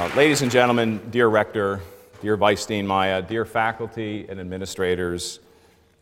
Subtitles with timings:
[0.00, 1.78] Uh, ladies and gentlemen, dear Rector,
[2.22, 5.40] dear Vice Dean Maya, dear faculty and administrators,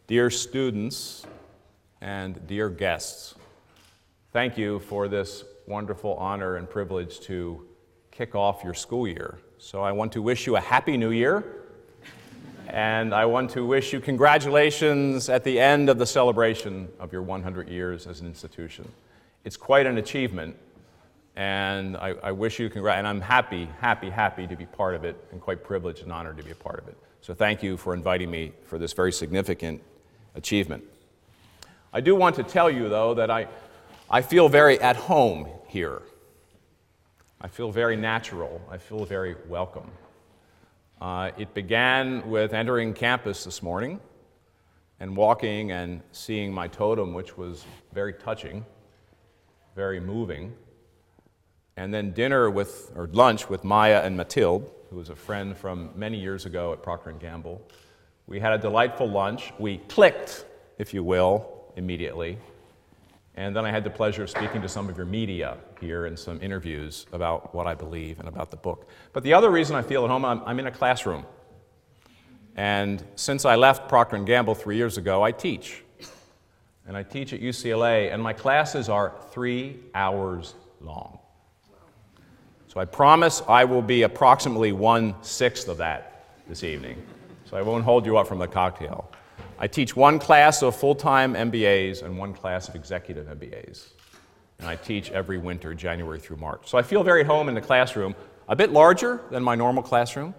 [0.06, 1.26] dear students,
[2.00, 3.34] and dear guests,
[4.32, 7.66] thank you for this wonderful honor and privilege to
[8.12, 9.40] kick off your school year.
[9.58, 11.42] So I want to wish you a happy new year,
[12.68, 17.22] and I want to wish you congratulations at the end of the celebration of your
[17.22, 18.88] 100 years as an institution.
[19.44, 20.56] It's quite an achievement,
[21.38, 22.98] and I, I wish you congrats.
[22.98, 26.36] And I'm happy, happy, happy to be part of it, and quite privileged and honored
[26.38, 26.98] to be a part of it.
[27.20, 29.80] So thank you for inviting me for this very significant
[30.34, 30.82] achievement.
[31.92, 33.46] I do want to tell you, though, that I,
[34.10, 36.02] I feel very at home here.
[37.40, 38.60] I feel very natural.
[38.68, 39.92] I feel very welcome.
[41.00, 44.00] Uh, it began with entering campus this morning
[44.98, 48.66] and walking and seeing my totem, which was very touching,
[49.76, 50.52] very moving.
[51.78, 55.90] And then dinner with, or lunch with Maya and Mathilde, who was a friend from
[55.94, 57.62] many years ago at Procter & Gamble.
[58.26, 59.52] We had a delightful lunch.
[59.60, 60.44] We clicked,
[60.78, 62.36] if you will, immediately.
[63.36, 66.16] And then I had the pleasure of speaking to some of your media here in
[66.16, 68.88] some interviews about what I believe and about the book.
[69.12, 71.24] But the other reason I feel at home, I'm, I'm in a classroom.
[72.56, 75.84] And since I left Procter & Gamble three years ago, I teach.
[76.88, 81.20] And I teach at UCLA, and my classes are three hours long.
[82.68, 87.02] So I promise I will be approximately one sixth of that this evening.
[87.46, 89.10] So I won't hold you up from the cocktail.
[89.58, 93.88] I teach one class of full time MBAs and one class of executive MBAs.
[94.58, 96.68] And I teach every winter, January through March.
[96.68, 98.14] So I feel very home in the classroom,
[98.48, 100.34] a bit larger than my normal classroom,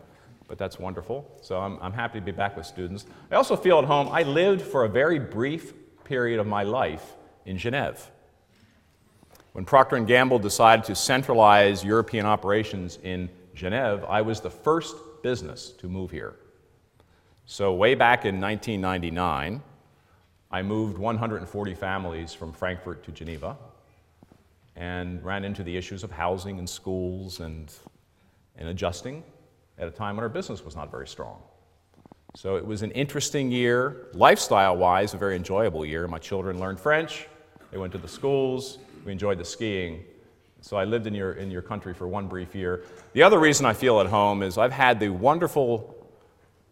[0.47, 1.25] but that's wonderful.
[1.41, 3.07] So I'm, I'm happy to be back with students.
[3.31, 4.07] I also feel at home.
[4.11, 7.97] I lived for a very brief period of my life in Geneva.
[9.53, 14.95] When Procter & Gamble decided to centralize European operations in Geneva, I was the first
[15.23, 16.35] business to move here.
[17.45, 19.63] So, way back in 1999,
[20.51, 23.57] I moved 140 families from Frankfurt to Geneva
[24.75, 27.73] and ran into the issues of housing and schools and,
[28.55, 29.23] and adjusting
[29.79, 31.41] at a time when our business was not very strong.
[32.35, 36.07] So, it was an interesting year, lifestyle wise, a very enjoyable year.
[36.07, 37.27] My children learned French,
[37.71, 40.03] they went to the schools, we enjoyed the skiing.
[40.61, 42.83] So, I lived in your, in your country for one brief year.
[43.13, 45.95] The other reason I feel at home is I've had the wonderful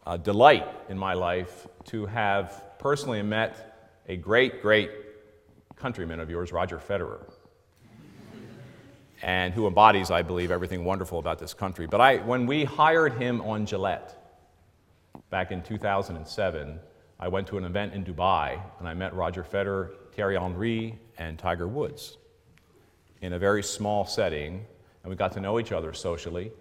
[0.05, 4.89] uh, delight in my life to have personally met a great, great
[5.75, 7.29] countryman of yours, Roger Federer,
[9.21, 11.87] and who embodies, I believe, everything wonderful about this country.
[11.87, 14.13] But I, when we hired him on Gillette
[15.29, 16.79] back in 2007,
[17.19, 21.37] I went to an event in Dubai and I met Roger Federer, Thierry Henry, and
[21.37, 22.17] Tiger Woods
[23.21, 24.65] in a very small setting,
[25.03, 26.51] and we got to know each other socially.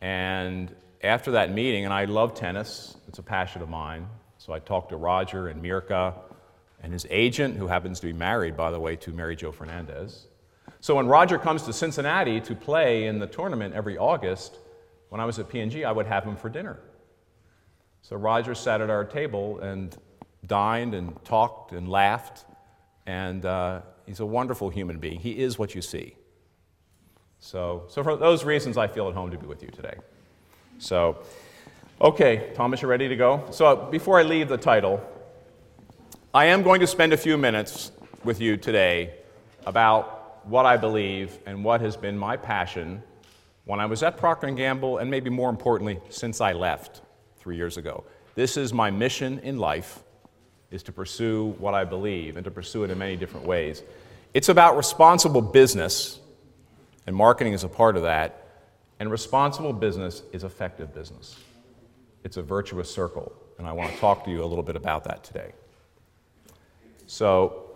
[0.00, 0.74] And
[1.04, 4.08] after that meeting, and I love tennis, it's a passion of mine,
[4.38, 6.14] so I talked to Roger and Mirka
[6.82, 10.26] and his agent, who happens to be married, by the way, to Mary Joe Fernandez.
[10.80, 14.58] So when Roger comes to Cincinnati to play in the tournament every August,
[15.10, 16.80] when I was at P&G, I would have him for dinner.
[18.00, 19.94] So Roger sat at our table and
[20.46, 22.46] dined and talked and laughed,
[23.10, 25.18] and uh, he's a wonderful human being.
[25.18, 26.14] He is what you see.
[27.40, 29.96] So, so for those reasons, I feel at home to be with you today.
[30.78, 31.18] So,
[32.00, 33.44] okay, Thomas, you ready to go?
[33.50, 35.02] So, before I leave the title,
[36.32, 37.90] I am going to spend a few minutes
[38.22, 39.14] with you today
[39.66, 43.02] about what I believe and what has been my passion
[43.64, 47.02] when I was at Procter & Gamble and maybe more importantly since I left
[47.40, 48.04] 3 years ago.
[48.36, 50.04] This is my mission in life
[50.70, 53.82] is to pursue what I believe and to pursue it in many different ways.
[54.34, 56.20] It's about responsible business
[57.06, 58.46] and marketing is a part of that
[59.00, 61.36] and responsible business is effective business.
[62.22, 65.04] It's a virtuous circle, and I want to talk to you a little bit about
[65.04, 65.52] that today.
[67.06, 67.70] So,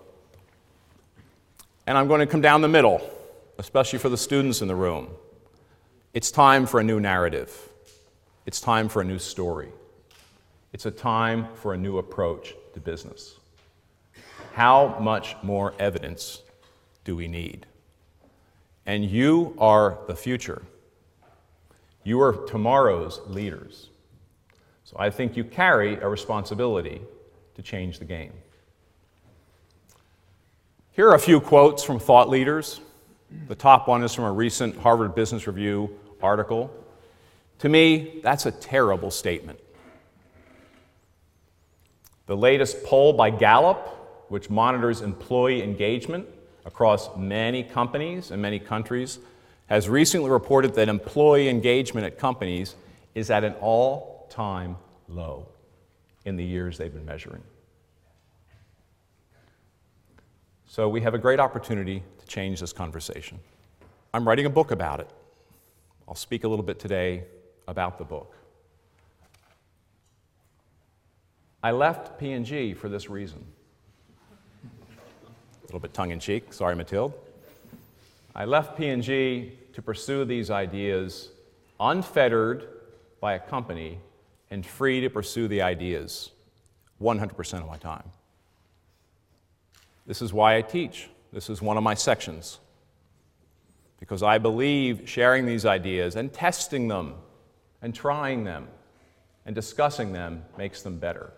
[1.86, 3.00] and I'm going to come down the middle,
[3.58, 5.08] especially for the students in the room.
[6.12, 7.56] It's time for a new narrative.
[8.44, 9.70] It's time for a new story.
[10.74, 13.38] It's a time for a new approach to business.
[14.52, 16.42] How much more evidence
[17.04, 17.66] do we need?
[18.86, 20.62] And you are the future.
[22.04, 23.88] You are tomorrow's leaders.
[24.84, 27.00] So I think you carry a responsibility
[27.54, 28.32] to change the game.
[30.92, 32.80] Here are a few quotes from thought leaders.
[33.48, 35.90] The top one is from a recent Harvard Business Review
[36.22, 36.70] article.
[37.60, 39.58] To me, that's a terrible statement.
[42.26, 46.26] The latest poll by Gallup, which monitors employee engagement
[46.64, 49.18] across many companies and many countries,
[49.66, 52.74] has recently reported that employee engagement at companies
[53.14, 54.76] is at an all time
[55.08, 55.46] low
[56.24, 57.42] in the years they've been measuring.
[60.66, 63.38] So we have a great opportunity to change this conversation.
[64.12, 65.08] I'm writing a book about it.
[66.08, 67.24] I'll speak a little bit today
[67.68, 68.34] about the book.
[71.64, 73.42] I left P&G for this reason.
[74.66, 77.14] A little bit tongue in cheek, sorry Mathilde.
[78.34, 81.30] I left P&G to pursue these ideas
[81.80, 82.68] unfettered
[83.18, 83.98] by a company
[84.50, 86.32] and free to pursue the ideas
[87.00, 88.10] 100% of my time.
[90.06, 91.08] This is why I teach.
[91.32, 92.58] This is one of my sections.
[94.00, 97.14] Because I believe sharing these ideas and testing them
[97.80, 98.68] and trying them
[99.46, 101.32] and discussing them makes them better.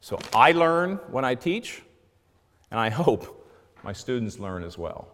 [0.00, 1.82] So I learn when I teach,
[2.70, 3.48] and I hope
[3.82, 5.08] my students learn as well.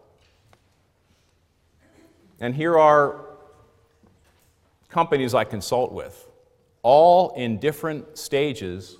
[2.40, 3.24] And here are
[4.88, 6.28] companies I consult with,
[6.82, 8.96] all in different stages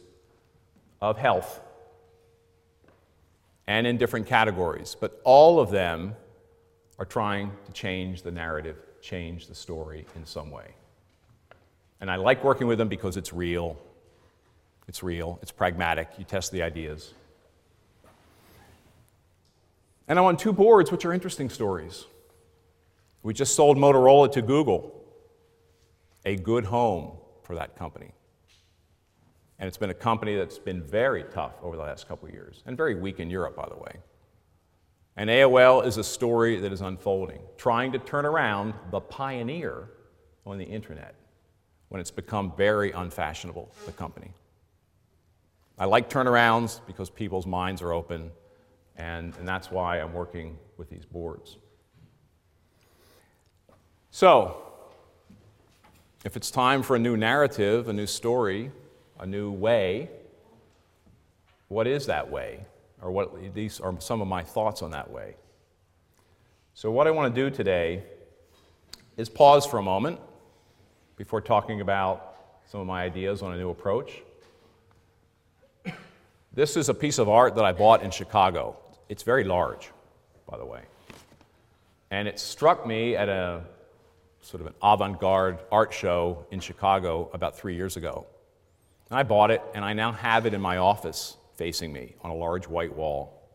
[1.01, 1.61] of health
[3.67, 6.15] and in different categories, but all of them
[6.99, 10.75] are trying to change the narrative, change the story in some way.
[12.01, 13.79] And I like working with them because it's real.
[14.89, 17.13] It's real, it's pragmatic, you test the ideas.
[20.09, 22.07] And I'm on two boards, which are interesting stories.
[23.23, 25.03] We just sold Motorola to Google,
[26.25, 28.13] a good home for that company.
[29.59, 32.63] And it's been a company that's been very tough over the last couple of years,
[32.67, 33.97] and very weak in Europe, by the way.
[35.17, 39.89] And AOL is a story that is unfolding, trying to turn around the pioneer
[40.45, 41.15] on the internet
[41.89, 44.31] when it's become very unfashionable, the company.
[45.79, 48.31] I like turnarounds because people's minds are open
[48.97, 51.59] and, and that's why I'm working with these boards.
[54.11, 54.63] So,
[56.25, 58.71] if it's time for a new narrative, a new story,
[59.21, 60.11] a new way,
[61.69, 62.65] what is that way?
[63.03, 65.37] Or what these are some of my thoughts on that way.
[66.73, 68.05] So, what I want to do today
[69.17, 70.19] is pause for a moment
[71.17, 72.37] before talking about
[72.67, 74.23] some of my ideas on a new approach.
[76.57, 78.79] This is a piece of art that I bought in Chicago.
[79.11, 79.91] It's very large,
[80.51, 80.81] by the way.
[82.11, 83.63] And it struck me at a
[84.41, 88.27] sort of an avant garde art show in Chicago about three years ago.
[89.11, 92.31] And I bought it, and I now have it in my office facing me on
[92.31, 93.51] a large white wall.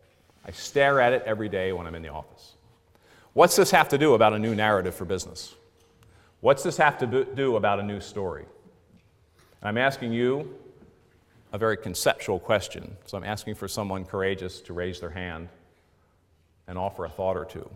[0.45, 2.53] I stare at it every day when I'm in the office.
[3.33, 5.55] What's this have to do about a new narrative for business?
[6.41, 8.45] What's this have to do about a new story?
[9.59, 10.53] And I'm asking you
[11.51, 12.95] a very conceptual question.
[13.05, 15.49] So I'm asking for someone courageous to raise their hand
[16.67, 17.69] and offer a thought or two.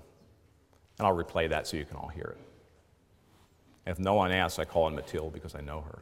[0.97, 2.37] And I'll replay that so you can all hear it.
[3.85, 5.99] If no one asks, I call on Mathilde because I know her.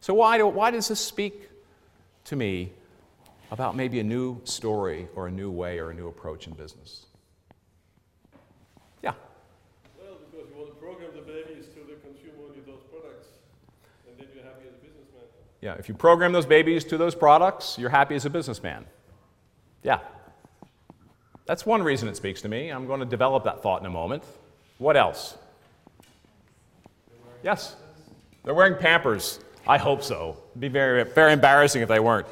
[0.00, 1.50] So, why, do, why does this speak
[2.24, 2.72] to me
[3.50, 7.06] about maybe a new story or a new way or a new approach in business?
[9.02, 9.12] Yeah.
[9.98, 13.28] Well, because you want to program the babies to the consumer only those products,
[14.06, 15.26] and then you're happy as a businessman.
[15.60, 18.84] Yeah, if you program those babies to those products, you're happy as a businessman.
[19.82, 19.98] Yeah.
[21.46, 22.68] That's one reason it speaks to me.
[22.68, 24.22] I'm going to develop that thought in a moment.
[24.78, 25.36] What else?
[27.42, 27.74] Yes.
[28.44, 29.40] They're wearing Pampers.
[29.66, 30.36] I hope so.
[30.50, 32.26] It'd be very, very embarrassing if they weren't.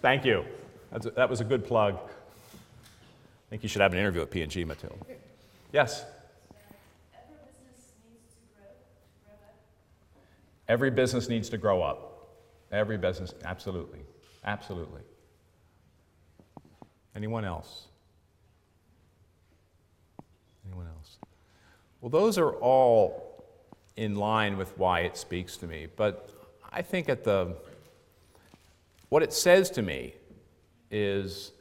[0.00, 0.44] Thank you.
[0.92, 1.94] A, that was a good plug.
[1.94, 4.98] I think you should have an interview at P&G, Mathilde.
[5.72, 6.04] Yes?
[10.68, 12.28] Every business needs to grow up.
[12.70, 14.00] Every business, absolutely.
[14.44, 15.02] Absolutely.
[17.14, 17.86] Anyone else?
[20.66, 21.18] Anyone else?
[22.00, 23.44] Well, those are all
[23.96, 25.86] in line with why it speaks to me.
[25.94, 26.30] But
[26.72, 27.56] I think at the
[29.10, 30.14] what it says to me
[30.90, 31.52] is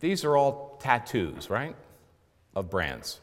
[0.00, 1.76] these are all tattoos, right?
[2.56, 3.20] Of brands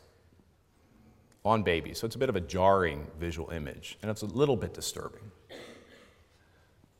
[1.45, 1.99] on babies.
[1.99, 5.31] So it's a bit of a jarring visual image, and it's a little bit disturbing.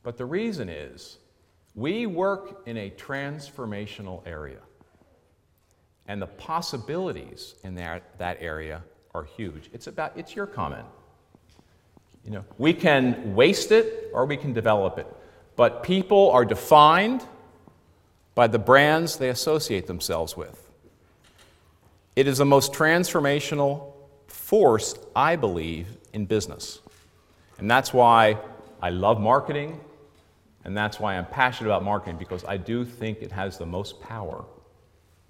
[0.02, 1.18] But the reason is
[1.74, 4.60] we work in a transformational area,
[6.08, 8.82] and the possibilities in that, that area
[9.14, 9.70] are huge.
[9.72, 10.86] It's about it's your comment.
[12.24, 15.06] You know, we can waste it or we can develop it.
[15.56, 17.24] But people are defined
[18.34, 20.70] by the brands they associate themselves with.
[22.16, 23.89] It is the most transformational
[24.30, 26.80] force, I believe, in business.
[27.58, 28.38] And that's why
[28.82, 29.80] I love marketing,
[30.64, 34.00] and that's why I'm passionate about marketing, because I do think it has the most
[34.00, 34.44] power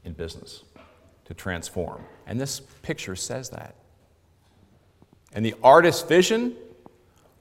[0.04, 0.62] in business
[1.24, 2.04] to transform.
[2.26, 3.74] And this picture says that.
[5.32, 6.56] And the artist's vision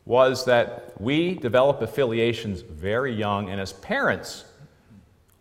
[0.06, 4.46] was that we develop affiliations very young, and as parents,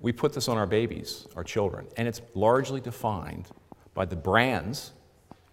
[0.01, 3.49] we put this on our babies, our children, and it's largely defined
[3.95, 4.93] by the brands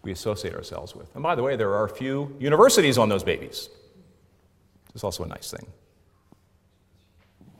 [0.05, 1.13] we associate ourselves with.
[1.15, 3.69] And by the way, there are a few universities on those babies.
[4.93, 5.67] It's also a nice thing.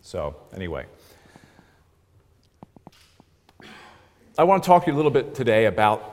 [0.02, 0.86] So, anyway,
[4.38, 6.12] I want to talk to you a little bit today about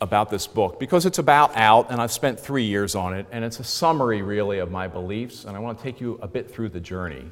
[0.00, 3.44] about this book because it's about out and I've spent three years on it, and
[3.44, 5.44] it's a summary really of my beliefs.
[5.44, 7.30] And I want to take you a bit through the journey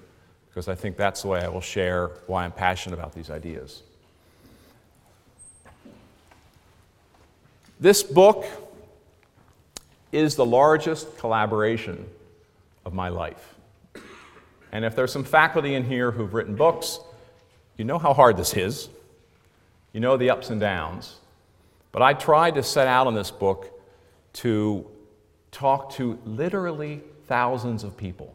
[0.48, 3.84] because I think that's the way I will share why I'm passionate about these ideas.
[7.80, 8.44] This book
[10.10, 12.06] is the largest collaboration
[12.84, 13.54] of my life.
[14.72, 16.98] And if there's some faculty in here who've written books,
[17.76, 18.88] you know how hard this is.
[19.92, 21.16] You know the ups and downs.
[21.92, 23.80] But I tried to set out in this book
[24.34, 24.86] to
[25.50, 28.34] talk to literally thousands of people.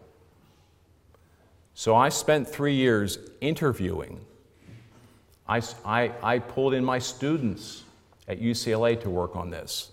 [1.75, 4.19] So I spent three years interviewing.
[5.47, 7.83] I, I, I, pulled in my students
[8.27, 9.92] at UCLA to work on this.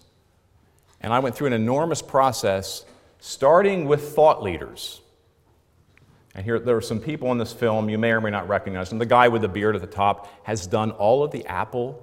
[1.01, 2.85] And I went through an enormous process,
[3.19, 5.01] starting with thought leaders.
[6.35, 8.89] And here, there are some people in this film you may or may not recognize
[8.89, 8.99] them.
[8.99, 12.03] The guy with the beard at the top has done all of the Apple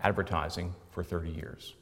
[0.00, 1.74] advertising for 30 years.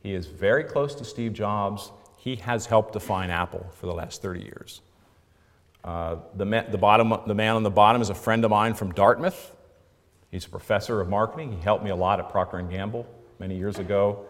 [0.00, 1.90] He is very close to Steve Jobs.
[2.16, 4.80] He has helped define Apple for the last 30 years.
[5.84, 8.74] Uh, the, man, the, bottom, the man on the bottom is a friend of mine
[8.74, 9.54] from Dartmouth.
[10.30, 11.52] He's a professor of marketing.
[11.52, 13.06] He helped me a lot at Procter & Gamble
[13.38, 14.26] many years ago.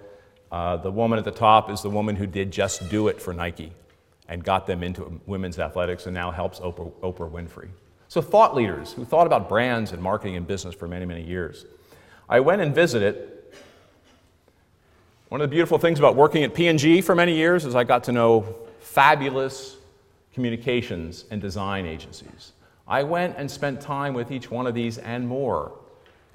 [0.51, 3.35] Uh, the woman at the top is the woman who did Just Do It for
[3.35, 3.73] Nike
[4.29, 7.69] and got them into women's athletics and now helps Oprah, Oprah Winfrey.
[8.09, 11.67] So, thought leaders who thought about brands and marketing and business for many, many years.
[12.29, 13.33] I went and visited.
[15.29, 18.05] One of the beautiful things about working at P&G for many years is I got
[18.05, 19.77] to know fabulous
[20.33, 22.53] communications and design agencies.
[22.87, 25.73] I went and spent time with each one of these and more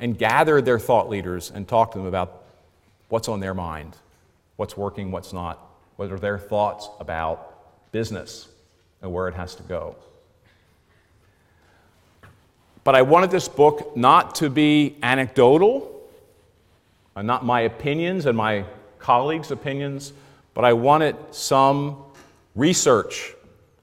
[0.04, 2.44] and gather their thought leaders and talk to them about
[3.08, 3.96] what's on their mind,
[4.58, 5.58] what's working, what's not,
[5.96, 8.50] what are their thoughts about business
[9.02, 9.96] and where it has to go.
[12.84, 15.90] But I wanted this book not to be anecdotal,
[17.16, 18.66] and not my opinions and my
[19.00, 20.12] colleagues' opinions,
[20.54, 22.04] but I wanted some
[22.56, 23.34] research,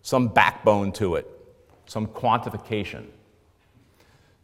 [0.02, 1.26] some backbone to it,
[1.86, 3.06] some quantification.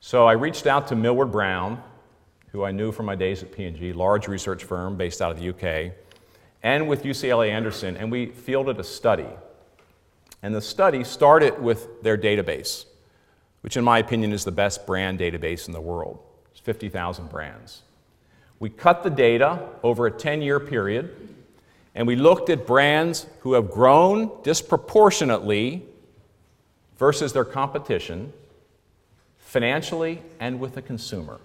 [0.01, 1.83] So I reached out to Millward Brown,
[2.53, 5.51] who I knew from my days at P&G, large research firm based out of the
[5.51, 5.93] UK,
[6.63, 9.29] and with UCLA Anderson, and we fielded a study.
[10.43, 12.85] And the study started with their database,
[13.63, 16.19] which in my opinion is the best brand database in the world.
[16.51, 17.83] It's 50,000 brands.
[18.59, 21.15] We cut the data over a 10 year period,
[21.95, 25.83] and we looked at brands who have grown disproportionately
[26.97, 28.33] versus their competition
[29.47, 31.39] financially and with the consumer.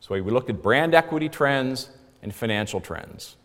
[0.00, 1.88] So we looked at brand equity trends
[2.22, 3.36] and financial trends.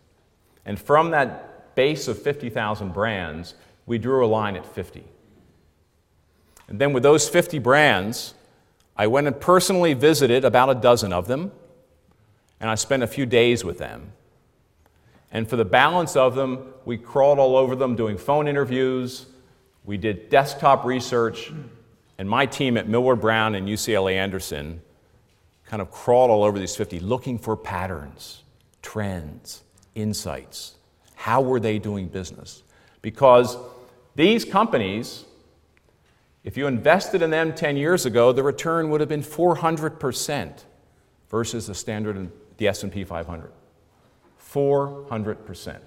[0.65, 5.03] And from that base of 50,000 brands, we drew a line at 50.
[6.67, 8.33] And then with those 50 brands,
[8.97, 11.51] I went and personally visited about a dozen of them,
[12.59, 14.11] and I spent a few days with them.
[15.31, 19.27] And for the balance of them, we crawled all over them doing phone interviews,
[19.85, 21.51] we did desktop research,
[22.21, 24.79] and my team at Millward Brown and UCLA Anderson
[25.65, 28.43] kind of crawled all over these 50 looking for patterns,
[28.83, 29.63] trends,
[29.95, 30.75] insights.
[31.15, 32.61] How were they doing business?
[33.01, 33.57] Because
[34.13, 35.25] these companies,
[36.43, 40.63] if you invested in them 10 years ago, the return would have been 400%
[41.27, 43.51] versus the standard the S&P 500.
[44.53, 45.79] 400%.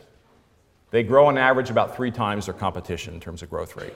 [0.91, 3.95] They grow on average about 3 times their competition in terms of growth rate.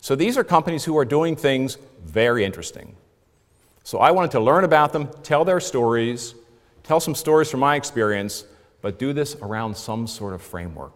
[0.00, 2.94] So these are companies who are doing things very interesting.
[3.84, 6.34] So I wanted to learn about them, tell their stories,
[6.82, 8.44] tell some stories from my experience,
[8.80, 10.92] but do this around some sort of framework.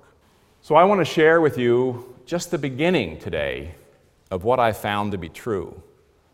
[0.61, 3.75] So I want to share with you just the beginning today
[4.31, 5.83] of what I found to be true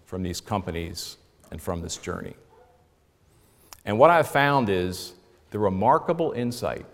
[0.05, 1.17] from these companies
[1.51, 2.35] and from this journey.
[3.85, 5.15] And what I've found is
[5.51, 6.85] the remarkable insight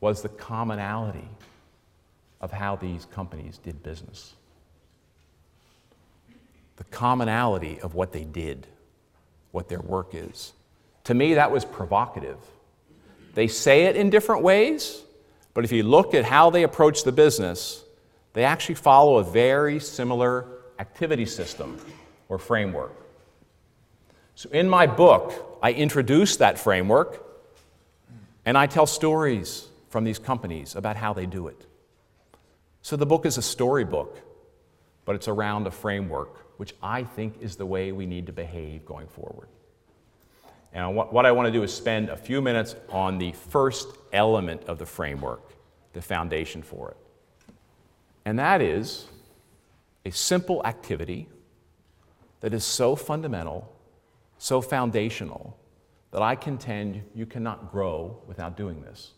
[0.00, 1.28] was the commonality
[2.40, 4.34] of how these companies did business
[6.78, 8.66] the commonality of what they did,
[9.52, 10.52] what their work is.
[11.04, 12.38] To me, that was provocative.
[13.34, 15.02] They say it in different ways,
[15.54, 17.84] but if you look at how they approach the business,
[18.32, 20.46] they actually follow a very similar
[20.78, 21.78] activity system
[22.28, 22.92] or framework.
[24.34, 27.24] So, in my book, I introduce that framework
[28.44, 31.66] and I tell stories from these companies about how they do it.
[32.82, 34.18] So the book is a storybook,
[35.04, 38.84] but it's around a framework, which I think is the way we need to behave
[38.84, 39.48] going forward.
[40.72, 44.64] And what I want to do is spend a few minutes on the first element
[44.64, 45.54] of the framework,
[45.94, 46.96] the foundation for it.
[48.26, 49.06] And that is
[50.04, 51.26] a simple activity
[52.40, 53.74] that is so fundamental,
[54.36, 55.56] so foundational,
[56.10, 59.12] that I contend you cannot grow without doing this.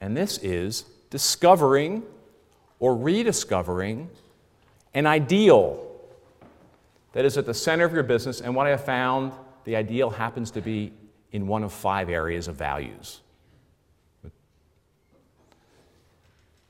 [0.00, 2.02] And this is discovering
[2.78, 4.08] or rediscovering
[4.94, 5.89] an ideal
[7.12, 8.40] that is at the center of your business.
[8.40, 9.32] And what I have found,
[9.64, 10.92] the ideal happens to be
[11.32, 13.20] in one of five areas of values.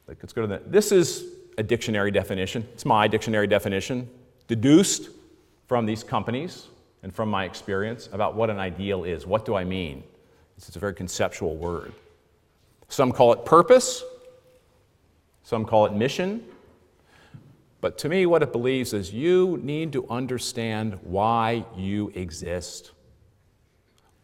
[0.06, 0.60] Let's go to.
[0.66, 1.24] This is
[1.56, 2.66] a dictionary definition.
[2.72, 4.08] It's my dictionary definition,
[4.48, 5.08] deduced
[5.68, 6.66] from these companies
[7.02, 9.24] and from my experience about what an ideal is.
[9.24, 10.02] What do I mean?
[10.56, 11.92] It's a very conceptual word.
[12.88, 14.02] Some call it purpose,
[15.44, 16.44] some call it mission.
[17.80, 22.92] But to me, what it believes is you need to understand why you exist.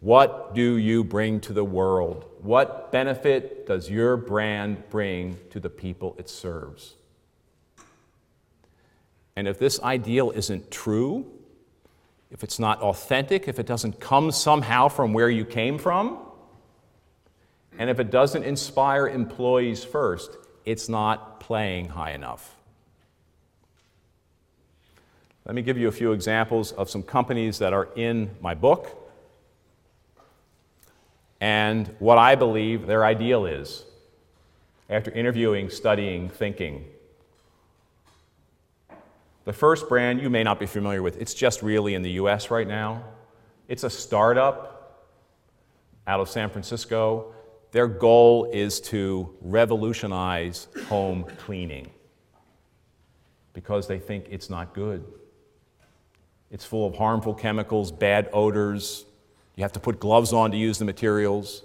[0.01, 2.27] What do you bring to the world?
[2.43, 6.95] What benefit does your brand bring to the people it serves?
[9.37, 11.31] And if this ideal isn't true,
[12.31, 16.19] if it's not authentic, if it doesn't come somehow from where you came from,
[17.79, 22.57] and if it doesn't inspire employees first, it's not playing high enough.
[25.47, 29.07] Let me give you a few examples of some companies that are in my book
[31.41, 33.85] and what I believe their ideal is
[34.91, 36.85] after interviewing, studying, thinking.
[39.45, 42.51] The first brand you may not be familiar with, it's just really in the US
[42.51, 43.05] right now.
[43.69, 45.07] It's a startup
[46.09, 47.33] out of San Francisco.
[47.71, 51.89] Their goal is to revolutionize home cleaning
[53.53, 55.05] because they think it's not good.
[56.57, 59.05] It's full of harmful chemicals, bad odors.
[59.57, 61.63] You have to put gloves on to use the materials.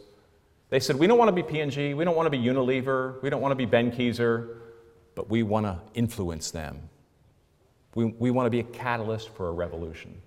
[0.69, 3.30] They said, We don't want to be P&G, we don't want to be Unilever, we
[3.30, 4.58] don't want to be Benckiser,
[5.15, 6.89] but we want to influence them.
[7.95, 10.21] We, we want to be a catalyst for a revolution.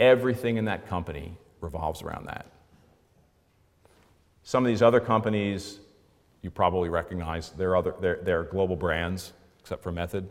[0.00, 2.46] Everything in that company revolves around that.
[4.42, 5.78] Some of these other companies
[6.42, 10.28] you probably recognize, they're, other, they're, they're global brands, except for Method.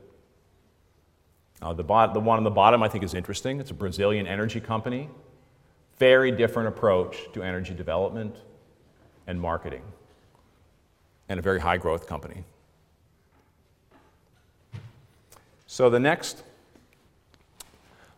[1.61, 3.59] Uh, the, the one on the bottom I think is interesting.
[3.59, 5.09] It's a Brazilian energy company.
[5.97, 8.35] Very different approach to energy development
[9.25, 9.81] and marketing,
[11.27, 12.43] and a very high growth company.
[15.65, 16.43] So, the next,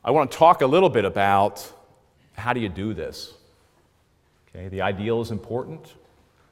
[0.04, 1.72] I want to talk a little bit about
[2.34, 3.34] how do you do this?
[4.50, 5.94] Okay, the ideal is important.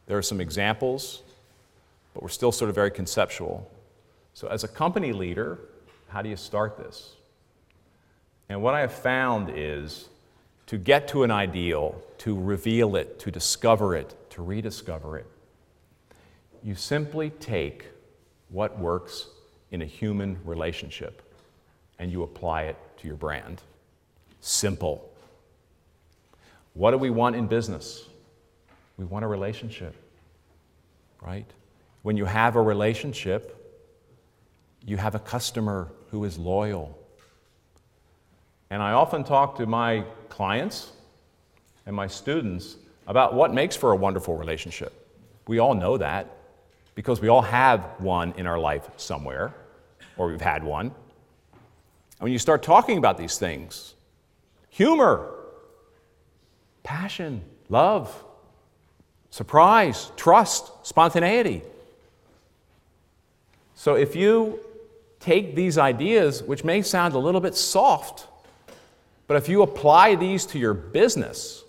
[0.07, 1.21] There are some examples,
[2.13, 3.69] but we're still sort of very conceptual.
[4.33, 5.59] So, as a company leader,
[6.07, 7.15] how do you start this?
[8.49, 10.09] And what I have found is
[10.67, 15.25] to get to an ideal, to reveal it, to discover it, to rediscover it,
[16.63, 17.85] you simply take
[18.49, 19.27] what works
[19.71, 21.21] in a human relationship
[21.99, 23.61] and you apply it to your brand.
[24.41, 25.09] Simple.
[26.73, 28.05] What do we want in business?
[28.97, 29.95] We want a relationship,
[31.21, 31.45] right?
[32.03, 33.53] When you have a relationship,
[34.85, 36.97] you have a customer who is loyal.
[38.69, 40.91] And I often talk to my clients
[41.85, 42.75] and my students
[43.07, 44.93] about what makes for a wonderful relationship.
[45.47, 46.27] We all know that
[46.95, 49.53] because we all have one in our life somewhere,
[50.17, 50.87] or we've had one.
[50.87, 53.93] And when you start talking about these things,
[54.69, 55.33] humor,
[56.83, 58.23] passion, love,
[59.29, 61.61] surprise, trust, spontaneity.
[63.75, 64.59] So if you
[65.19, 68.27] take these ideas, which may sound a little bit soft,
[69.27, 71.63] but if you apply these to your business,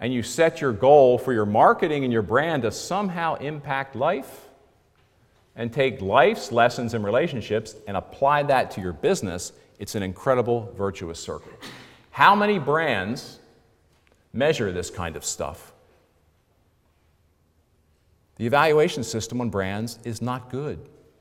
[0.00, 4.46] and you set your goal for your marketing and your brand to somehow impact life
[5.56, 10.72] and take life's lessons and relationships and apply that to your business, it's an incredible
[10.76, 11.50] virtuous circle.
[12.10, 13.40] How many brands
[14.32, 15.72] measure this kind of stuff?
[18.36, 20.78] The evaluation system on brands is not good.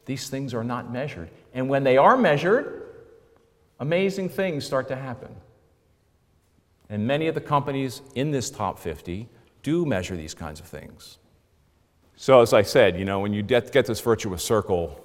[0.07, 1.29] These things are not measured.
[1.53, 2.87] And when they are measured,
[3.77, 5.35] amazing things start to happen.
[6.89, 9.27] And many of the companies in this top 50
[9.63, 11.17] do measure these kinds of things.
[12.15, 15.03] So, as I said, you know, when you get, this virtuous circle,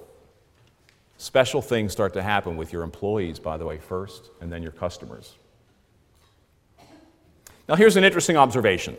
[1.17, 4.71] special things start to happen with your employees, by the way, first, and then your
[4.71, 5.35] customers.
[7.67, 8.95] Now, here's an interesting observation.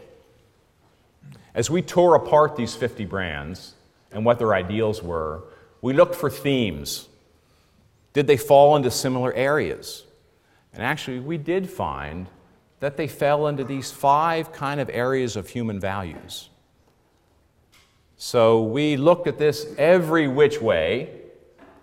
[1.54, 3.72] As we tore apart these 50 brands
[4.12, 5.44] and what their ideals were,
[5.84, 7.08] we looked for themes.
[8.14, 10.04] Did they fall into similar areas?
[10.72, 12.26] And actually, we did find
[12.80, 16.48] that they fell into these five kind of areas of human values.
[18.16, 21.20] So we looked at this every which way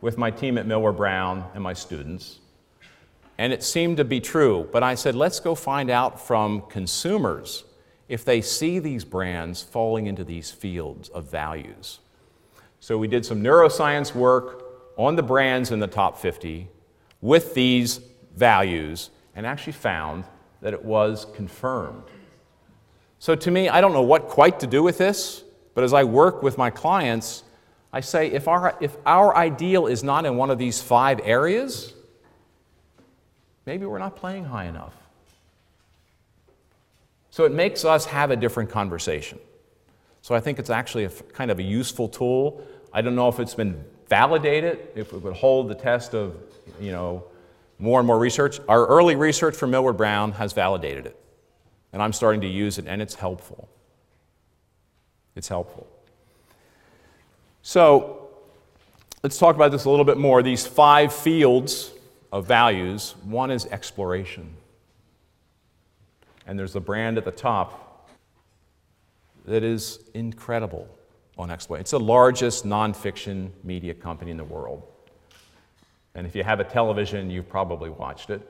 [0.01, 2.39] with my team at Millward Brown and my students,
[3.37, 4.67] and it seemed to be true.
[4.71, 7.65] But I said, let's go find out from consumers
[8.09, 11.99] if they see these brands falling into these fields of values.
[12.81, 14.65] So we did some neuroscience work
[14.97, 16.67] on the brands in the top 50
[17.21, 17.99] with these
[18.35, 20.25] values and actually found
[20.61, 22.03] that it was confirmed.
[23.19, 25.43] So to me, I don't know what quite to do with this,
[25.75, 27.43] but as I work with my clients,
[27.93, 31.93] I say if our, if our ideal is not in one of these five areas,
[33.67, 34.95] maybe we're not playing high enough.
[37.29, 39.37] So it makes us have a different conversation.
[40.21, 42.65] So I think it's actually a kind of a useful tool.
[42.93, 46.35] I don't know if it's been validated, if it would hold the test of,
[46.79, 47.23] you know,
[47.79, 48.59] more and more research.
[48.67, 51.17] Our early research from Millward Brown has validated it.
[51.93, 53.67] And I'm starting to use it, and it's helpful.
[55.35, 55.87] It's helpful.
[57.63, 58.29] So
[59.23, 60.43] let's talk about this a little bit more.
[60.43, 61.91] These five fields
[62.31, 64.55] of values one is exploration.
[66.45, 67.90] And there's the brand at the top
[69.45, 70.87] that is incredible
[71.37, 71.81] on exploration.
[71.81, 74.83] It's the largest nonfiction media company in the world.
[76.13, 78.47] And if you have a television, you've probably watched it.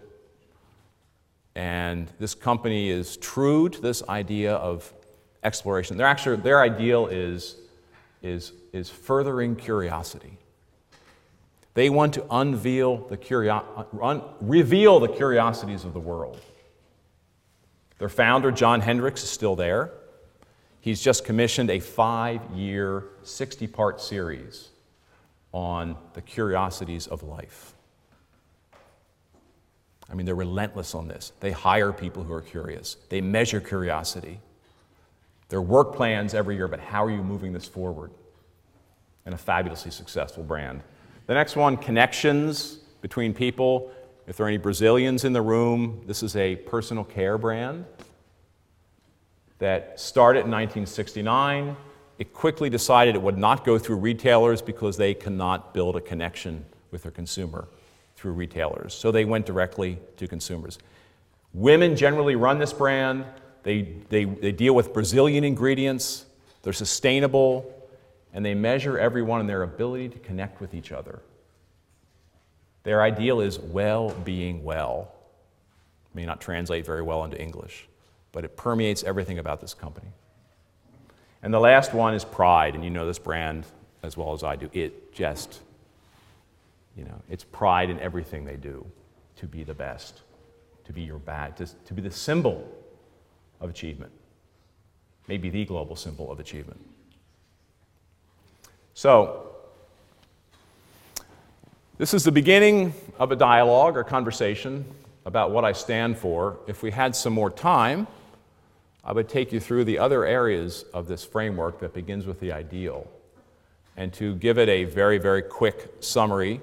[1.55, 4.91] And this company is true to this idea of
[5.43, 5.97] exploration.
[5.97, 7.57] Their, actually, their ideal is,
[8.21, 10.37] is, is furthering curiosity.
[11.73, 16.39] They want to unveil the curio- un- reveal the curiosities of the world.
[17.97, 19.91] Their founder, John Hendricks, is still there.
[20.81, 24.69] He's just commissioned a five year, 60 part series
[25.53, 27.75] on the curiosities of life.
[30.09, 31.31] I mean, they're relentless on this.
[31.39, 34.39] They hire people who are curious, they measure curiosity.
[35.49, 38.11] Their work plans every year, but how are you moving this forward?
[39.25, 40.81] And a fabulously successful brand.
[41.27, 43.91] The next one connections between people.
[44.27, 47.83] If there are any Brazilians in the room, this is a personal care brand
[49.61, 51.77] that started in 1969
[52.21, 56.63] it quickly decided it would not go through retailers because they cannot build a connection
[56.91, 57.67] with their consumer
[58.15, 58.93] through retailers.
[58.93, 60.77] So they went directly to consumers.
[61.51, 63.25] Women generally run this brand.
[63.63, 66.27] They, they, they deal with Brazilian ingredients.
[66.61, 67.73] They're sustainable.
[68.35, 71.23] And they measure everyone in their ability to connect with each other.
[72.83, 75.11] Their ideal is well being well.
[76.13, 77.87] May not translate very well into English,
[78.31, 80.07] but it permeates everything about this company.
[81.43, 83.65] And the last one is pride, and you know this brand
[84.03, 84.69] as well as I do.
[84.73, 85.59] It just,
[86.95, 88.85] you know, it's pride in everything they do
[89.37, 90.21] to be the best,
[90.85, 92.67] to be your bad, to, to be the symbol
[93.59, 94.11] of achievement,
[95.27, 96.79] maybe the global symbol of achievement.
[98.93, 99.47] So,
[101.97, 104.85] this is the beginning of a dialogue or conversation
[105.25, 106.57] about what I stand for.
[106.65, 108.07] If we had some more time,
[109.03, 112.51] I would take you through the other areas of this framework that begins with the
[112.51, 113.09] ideal.
[113.97, 116.61] And to give it a very, very quick summary,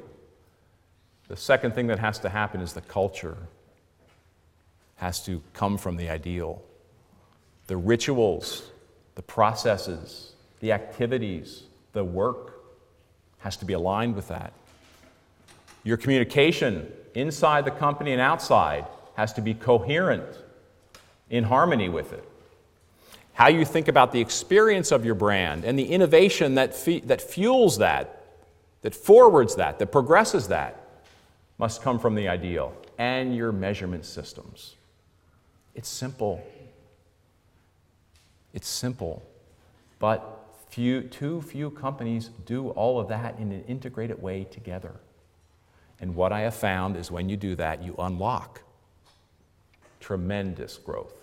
[1.26, 3.36] the second thing that has to happen is the culture
[4.96, 6.62] has to come from the ideal.
[7.66, 8.70] The rituals,
[9.14, 12.62] the processes, the activities, the work
[13.38, 14.52] has to be aligned with that.
[15.84, 20.24] Your communication inside the company and outside has to be coherent
[21.30, 22.24] in harmony with it.
[23.34, 27.22] How you think about the experience of your brand and the innovation that, fe- that
[27.22, 28.24] fuels that,
[28.82, 30.84] that forwards that, that progresses that,
[31.58, 34.76] must come from the ideal and your measurement systems.
[35.74, 36.44] It's simple.
[38.54, 39.22] It's simple.
[39.98, 40.38] But
[40.70, 44.94] few, too few companies do all of that in an integrated way together.
[46.00, 48.62] And what I have found is when you do that, you unlock
[50.00, 51.14] tremendous growth.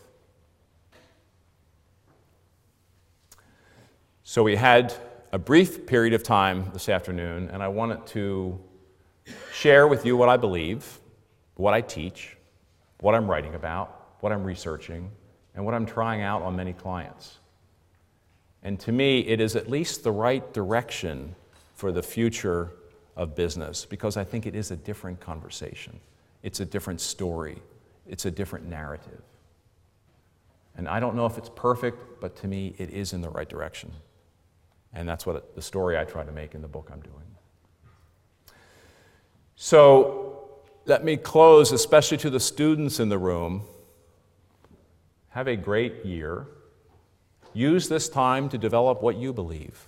[4.28, 4.92] So we had
[5.32, 8.60] a brief period of time this afternoon, and I wanted to
[9.54, 11.00] share with you what I believe,
[11.58, 12.36] what I teach,
[13.02, 15.12] what I'm writing about, what I'm researching,
[15.54, 17.38] and what I'm trying out on many clients.
[18.64, 21.36] And to me, it is at least the right direction
[21.76, 22.72] for the future
[23.16, 26.00] of business because I think it is a different conversation.
[26.42, 27.62] It's a different story.
[28.08, 29.22] It's a different narrative.
[30.76, 33.48] And I don't know if it's perfect, but to me, it is in the right
[33.48, 33.92] direction.
[34.96, 37.16] And that's what the story I try to make in the book I'm doing.
[39.56, 40.50] So
[40.86, 43.64] let me close, especially to the students in the room.
[45.30, 46.48] Have a great year.
[47.54, 49.88] Use this time to develop what you believe.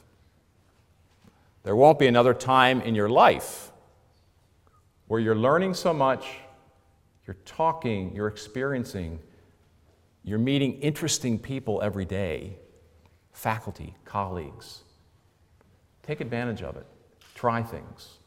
[1.63, 3.71] There won't be another time in your life
[5.07, 6.25] where you're learning so much,
[7.25, 9.19] you're talking, you're experiencing,
[10.23, 12.57] you're meeting interesting people every day
[13.31, 14.83] faculty, colleagues.
[16.07, 16.85] Take advantage of it,
[17.35, 18.19] try things,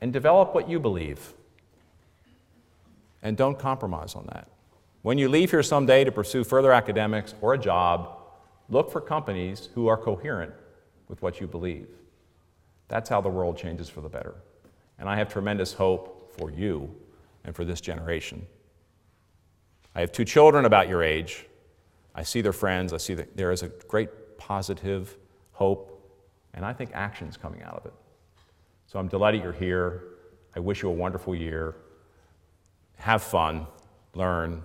[0.00, 1.34] and develop what you believe.
[3.22, 4.48] And don't compromise on that.
[5.02, 8.18] When you leave here someday to pursue further academics or a job,
[8.68, 10.52] look for companies who are coherent
[11.08, 11.88] with what you believe.
[12.86, 14.34] That's how the world changes for the better.
[14.98, 16.94] And I have tremendous hope for you
[17.44, 18.46] and for this generation.
[19.94, 21.46] I have two children about your age.
[22.14, 22.92] I see their friends.
[22.92, 25.16] I see that there is a great positive
[25.52, 25.89] hope,
[26.54, 27.94] and I think action's coming out of it.
[28.86, 30.02] So I'm delighted you're here.
[30.54, 31.76] I wish you a wonderful year.
[32.96, 33.66] Have fun,
[34.14, 34.62] learn,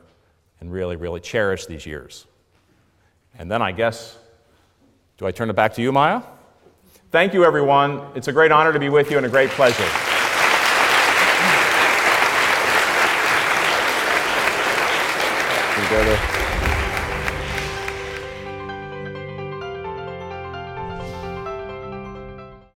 [0.60, 2.26] and really, really cherish these years.
[3.38, 4.18] And then I guess,
[5.18, 6.22] do I turn it back to you, Maya?
[7.12, 8.02] Thank you, everyone.
[8.16, 10.05] It's a great honor to be with you and a great pleasure.